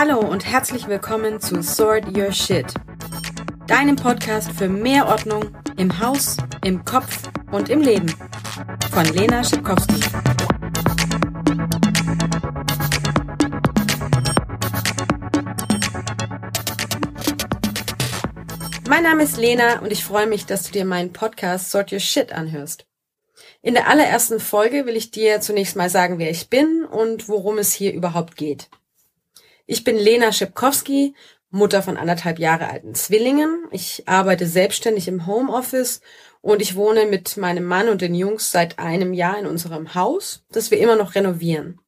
[0.00, 2.72] Hallo und herzlich willkommen zu Sort Your Shit,
[3.66, 8.08] deinem Podcast für mehr Ordnung im Haus, im Kopf und im Leben
[8.92, 9.98] von Lena Schipkowski.
[18.88, 21.98] Mein Name ist Lena und ich freue mich, dass du dir meinen Podcast Sort Your
[21.98, 22.86] Shit anhörst.
[23.62, 27.58] In der allerersten Folge will ich dir zunächst mal sagen, wer ich bin und worum
[27.58, 28.70] es hier überhaupt geht.
[29.70, 31.14] Ich bin Lena Schipkowski,
[31.50, 33.66] Mutter von anderthalb Jahre alten Zwillingen.
[33.70, 36.00] Ich arbeite selbstständig im Homeoffice
[36.40, 40.42] und ich wohne mit meinem Mann und den Jungs seit einem Jahr in unserem Haus,
[40.50, 41.82] das wir immer noch renovieren.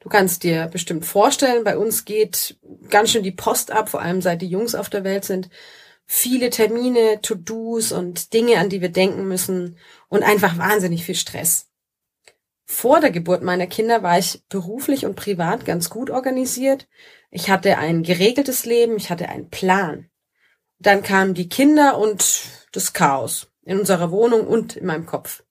[0.00, 2.56] Du kannst dir bestimmt vorstellen, bei uns geht
[2.88, 5.50] ganz schön die Post ab, vor allem seit die Jungs auf der Welt sind.
[6.06, 9.76] Viele Termine, To-Dos und Dinge, an die wir denken müssen
[10.08, 11.68] und einfach wahnsinnig viel Stress.
[12.66, 16.88] Vor der Geburt meiner Kinder war ich beruflich und privat ganz gut organisiert.
[17.30, 20.08] Ich hatte ein geregeltes Leben, ich hatte einen Plan.
[20.78, 25.42] Dann kamen die Kinder und das Chaos in unserer Wohnung und in meinem Kopf.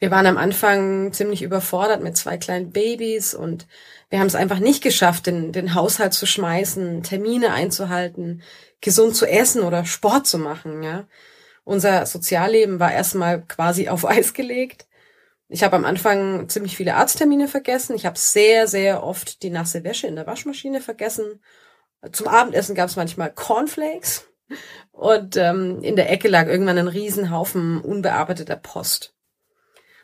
[0.00, 3.66] Wir waren am Anfang ziemlich überfordert mit zwei kleinen Babys und
[4.10, 8.42] wir haben es einfach nicht geschafft, den, den Haushalt zu schmeißen, Termine einzuhalten,
[8.80, 10.84] gesund zu essen oder Sport zu machen.
[10.84, 11.08] Ja.
[11.64, 14.87] Unser Sozialleben war erstmal quasi auf Eis gelegt.
[15.48, 17.96] Ich habe am Anfang ziemlich viele Arzttermine vergessen.
[17.96, 21.42] Ich habe sehr, sehr oft die nasse Wäsche in der Waschmaschine vergessen.
[22.12, 24.28] Zum Abendessen gab es manchmal Cornflakes.
[24.92, 29.14] Und ähm, in der Ecke lag irgendwann ein Riesenhaufen unbearbeiteter Post.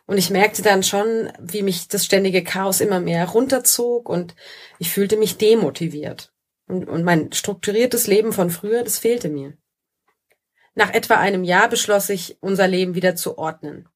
[0.07, 4.35] Und ich merkte dann schon, wie mich das ständige Chaos immer mehr runterzog und
[4.79, 6.33] ich fühlte mich demotiviert.
[6.67, 9.55] Und, und mein strukturiertes Leben von früher, das fehlte mir.
[10.75, 13.89] Nach etwa einem Jahr beschloss ich, unser Leben wieder zu ordnen.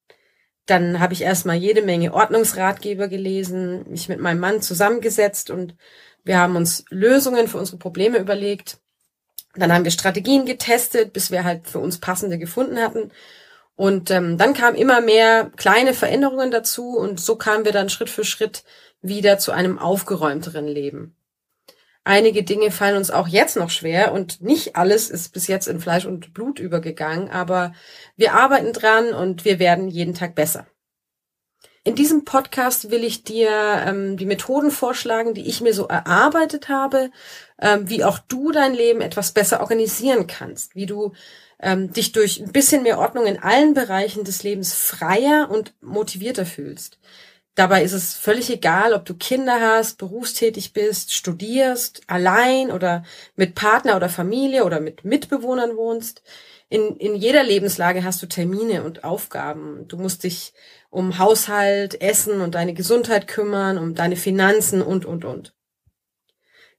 [0.69, 5.75] Dann habe ich erstmal jede Menge Ordnungsratgeber gelesen, mich mit meinem Mann zusammengesetzt und
[6.23, 8.77] wir haben uns Lösungen für unsere Probleme überlegt.
[9.55, 13.11] Dann haben wir Strategien getestet, bis wir halt für uns passende gefunden hatten.
[13.75, 18.09] Und ähm, dann kamen immer mehr kleine Veränderungen dazu und so kamen wir dann Schritt
[18.09, 18.63] für Schritt
[19.01, 21.15] wieder zu einem aufgeräumteren Leben.
[22.03, 25.79] Einige Dinge fallen uns auch jetzt noch schwer und nicht alles ist bis jetzt in
[25.79, 27.73] Fleisch und Blut übergegangen, aber
[28.15, 30.65] wir arbeiten dran und wir werden jeden Tag besser.
[31.83, 33.49] In diesem Podcast will ich dir
[33.85, 37.09] ähm, die Methoden vorschlagen, die ich mir so erarbeitet habe,
[37.59, 41.13] ähm, wie auch du dein Leben etwas besser organisieren kannst, wie du
[41.61, 46.45] ähm, dich durch ein bisschen mehr Ordnung in allen Bereichen des Lebens freier und motivierter
[46.45, 46.99] fühlst.
[47.55, 53.03] Dabei ist es völlig egal, ob du Kinder hast, berufstätig bist, studierst, allein oder
[53.35, 56.23] mit Partner oder Familie oder mit Mitbewohnern wohnst.
[56.69, 59.87] In, in jeder Lebenslage hast du Termine und Aufgaben.
[59.87, 60.53] Du musst dich
[60.89, 65.53] um Haushalt, Essen und deine Gesundheit kümmern, um deine Finanzen und, und, und.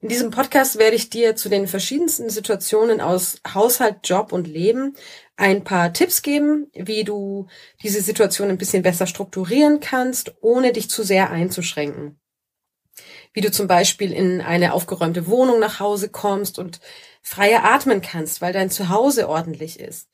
[0.03, 4.97] In diesem Podcast werde ich dir zu den verschiedensten Situationen aus Haushalt, Job und Leben
[5.37, 7.49] ein paar Tipps geben, wie du
[7.83, 12.19] diese Situation ein bisschen besser strukturieren kannst, ohne dich zu sehr einzuschränken.
[13.34, 16.81] Wie du zum Beispiel in eine aufgeräumte Wohnung nach Hause kommst und
[17.21, 20.09] freier atmen kannst, weil dein Zuhause ordentlich ist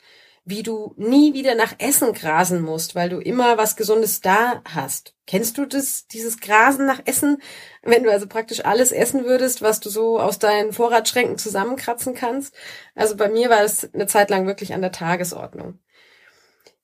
[0.49, 5.13] wie du nie wieder nach Essen grasen musst, weil du immer was Gesundes da hast.
[5.27, 7.43] Kennst du das, dieses Grasen nach Essen?
[7.83, 12.55] Wenn du also praktisch alles essen würdest, was du so aus deinen Vorratsschränken zusammenkratzen kannst?
[12.95, 15.81] Also bei mir war es eine Zeit lang wirklich an der Tagesordnung.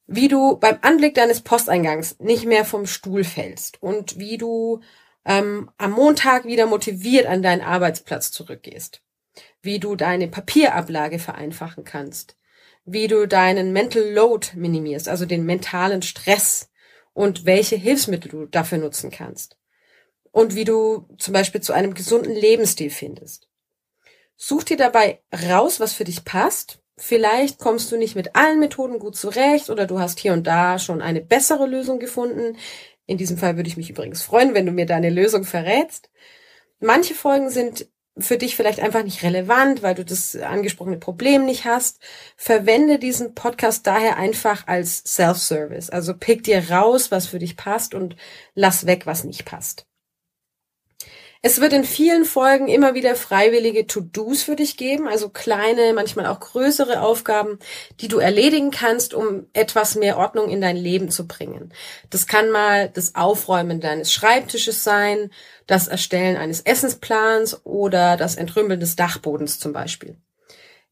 [0.09, 4.81] Wie du beim Anblick deines Posteingangs nicht mehr vom Stuhl fällst und wie du
[5.25, 9.03] ähm, am Montag wieder motiviert an deinen Arbeitsplatz zurückgehst.
[9.61, 12.37] Wie du deine Papierablage vereinfachen kannst
[12.85, 16.71] wie du deinen Mental Load minimierst, also den mentalen Stress
[17.13, 19.57] und welche Hilfsmittel du dafür nutzen kannst.
[20.31, 23.49] Und wie du zum Beispiel zu einem gesunden Lebensstil findest.
[24.37, 26.81] Such dir dabei raus, was für dich passt.
[26.97, 30.79] Vielleicht kommst du nicht mit allen Methoden gut zurecht oder du hast hier und da
[30.79, 32.57] schon eine bessere Lösung gefunden.
[33.07, 36.11] In diesem Fall würde ich mich übrigens freuen, wenn du mir deine Lösung verrätst.
[36.81, 37.87] Manche Folgen sind
[38.19, 42.01] für dich vielleicht einfach nicht relevant, weil du das angesprochene Problem nicht hast.
[42.37, 45.91] Verwende diesen Podcast daher einfach als Self-Service.
[45.91, 48.17] Also pick dir raus, was für dich passt und
[48.55, 49.87] lass weg, was nicht passt.
[51.45, 56.27] Es wird in vielen Folgen immer wieder freiwillige To-Dos für dich geben, also kleine, manchmal
[56.27, 57.59] auch größere Aufgaben,
[58.01, 61.75] die du erledigen kannst, um etwas mehr Ordnung in dein Leben zu bringen.
[62.11, 65.31] Das kann mal das Aufräumen deines Schreibtisches sein,
[65.67, 70.17] das Erstellen eines Essensplans oder das Entrümpeln des Dachbodens zum Beispiel.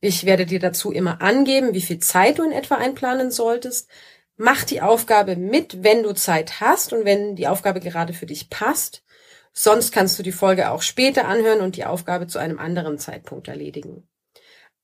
[0.00, 3.88] Ich werde dir dazu immer angeben, wie viel Zeit du in etwa einplanen solltest.
[4.36, 8.50] Mach die Aufgabe mit, wenn du Zeit hast und wenn die Aufgabe gerade für dich
[8.50, 9.04] passt.
[9.52, 13.48] Sonst kannst du die Folge auch später anhören und die Aufgabe zu einem anderen Zeitpunkt
[13.48, 14.08] erledigen.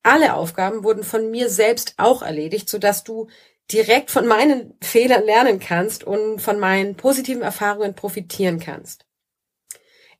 [0.02, 3.28] Alle Aufgaben wurden von mir selbst auch erledigt, sodass du
[3.72, 9.04] direkt von meinen Fehlern lernen kannst und von meinen positiven Erfahrungen profitieren kannst.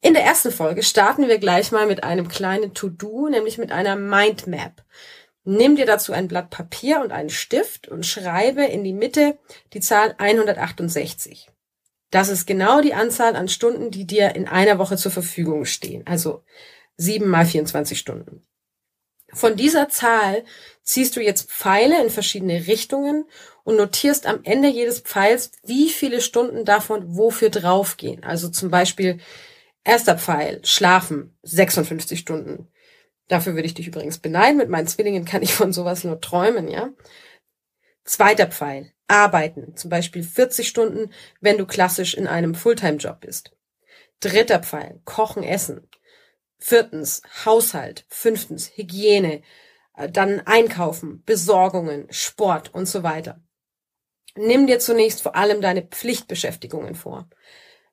[0.03, 3.97] In der ersten Folge starten wir gleich mal mit einem kleinen To-Do, nämlich mit einer
[3.97, 4.85] Mindmap.
[5.45, 9.39] Nimm dir dazu ein Blatt Papier und einen Stift und schreibe in die Mitte
[9.73, 11.49] die Zahl 168.
[12.11, 16.07] Das ist genau die Anzahl an Stunden, die dir in einer Woche zur Verfügung stehen.
[16.07, 16.45] Also
[16.97, 18.47] sieben mal 24 Stunden.
[19.33, 20.45] Von dieser Zahl
[20.83, 23.25] ziehst du jetzt Pfeile in verschiedene Richtungen
[23.65, 28.23] und notierst am Ende jedes Pfeils, wie viele Stunden davon wofür draufgehen.
[28.23, 29.19] Also zum Beispiel
[29.85, 32.69] erster Pfeil, schlafen, 56 Stunden.
[33.29, 34.57] Dafür würde ich dich übrigens beneiden.
[34.57, 36.91] Mit meinen Zwillingen kann ich von sowas nur träumen, ja.
[38.07, 43.53] Zweiter Pfeil, arbeiten, zum Beispiel 40 Stunden, wenn du klassisch in einem Fulltime-Job bist.
[44.21, 45.89] Dritter Pfeil, kochen, essen.
[46.59, 48.07] Viertens, Haushalt.
[48.09, 49.43] Fünftens, Hygiene.
[49.97, 53.43] Äh, dann Einkaufen, Besorgungen, Sport und so weiter.
[54.37, 57.29] Nimm dir zunächst vor allem deine Pflichtbeschäftigungen vor,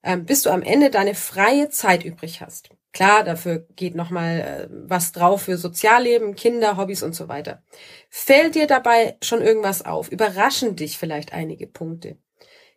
[0.03, 2.69] ähm, bis du am Ende deine freie Zeit übrig hast.
[2.93, 7.63] Klar, dafür geht nochmal äh, was drauf für Sozialleben, Kinder, Hobbys und so weiter.
[8.09, 10.11] Fällt dir dabei schon irgendwas auf?
[10.11, 12.17] Überraschen dich vielleicht einige Punkte?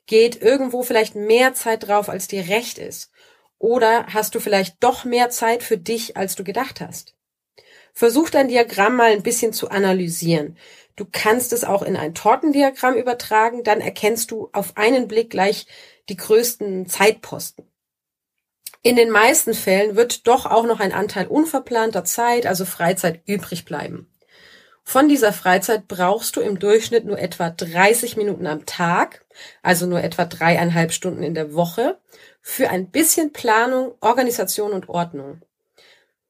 [0.07, 3.13] Geht irgendwo vielleicht mehr Zeit drauf, als dir recht ist?
[3.59, 7.15] Oder hast du vielleicht doch mehr Zeit für dich, als du gedacht hast?
[7.93, 10.57] Versuch dein Diagramm mal ein bisschen zu analysieren.
[10.97, 15.67] Du kannst es auch in ein Tortendiagramm übertragen, dann erkennst du auf einen Blick gleich
[16.09, 17.67] die größten Zeitposten.
[18.87, 23.65] In den meisten Fällen wird doch auch noch ein Anteil unverplanter Zeit, also Freizeit, übrig
[23.65, 24.09] bleiben.
[24.85, 29.25] Von dieser Freizeit brauchst du im Durchschnitt nur etwa 30 Minuten am Tag,
[29.61, 31.99] also nur etwa dreieinhalb Stunden in der Woche,
[32.41, 35.43] für ein bisschen Planung, Organisation und Ordnung.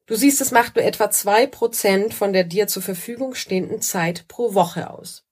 [0.07, 4.27] Du siehst, es macht nur etwa zwei Prozent von der dir zur Verfügung stehenden Zeit
[4.27, 5.27] pro Woche aus.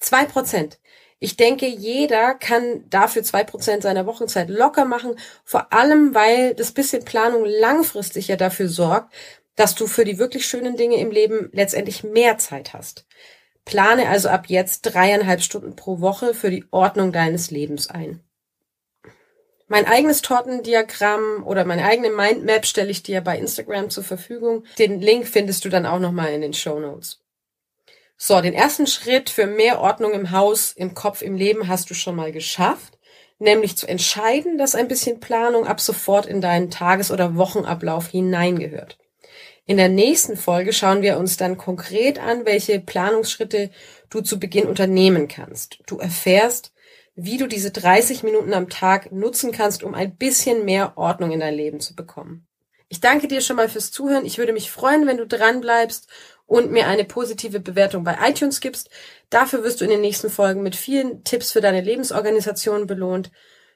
[0.00, 0.80] Zwei Prozent.
[1.18, 6.72] Ich denke, jeder kann dafür zwei Prozent seiner Wochenzeit locker machen, vor allem weil das
[6.72, 9.14] bisschen Planung langfristig ja dafür sorgt,
[9.54, 13.06] dass du für die wirklich schönen Dinge im Leben letztendlich mehr Zeit hast.
[13.64, 18.20] Plane also ab jetzt dreieinhalb Stunden pro Woche für die Ordnung deines Lebens ein.
[19.68, 24.64] Mein eigenes Tortendiagramm oder meine eigene Mindmap stelle ich dir bei Instagram zur Verfügung.
[24.78, 27.25] Den Link findest du dann auch nochmal in den Show Notes.
[28.18, 31.94] So, den ersten Schritt für mehr Ordnung im Haus, im Kopf, im Leben hast du
[31.94, 32.98] schon mal geschafft,
[33.38, 38.98] nämlich zu entscheiden, dass ein bisschen Planung ab sofort in deinen Tages- oder Wochenablauf hineingehört.
[39.66, 43.70] In der nächsten Folge schauen wir uns dann konkret an, welche Planungsschritte
[44.08, 45.80] du zu Beginn unternehmen kannst.
[45.86, 46.72] Du erfährst,
[47.16, 51.40] wie du diese 30 Minuten am Tag nutzen kannst, um ein bisschen mehr Ordnung in
[51.40, 52.46] dein Leben zu bekommen.
[52.88, 54.24] Ich danke dir schon mal fürs Zuhören.
[54.24, 56.08] Ich würde mich freuen, wenn du dran bleibst
[56.46, 58.88] und mir eine positive Bewertung bei iTunes gibst.
[59.30, 63.30] Dafür wirst du in den nächsten Folgen mit vielen Tipps für deine Lebensorganisation belohnt.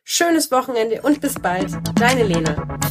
[0.05, 1.71] Schönes Wochenende und bis bald.
[1.99, 2.90] Deine Lena.